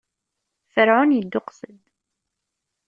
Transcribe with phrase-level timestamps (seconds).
[0.73, 1.81] Ferɛun idduqes-d.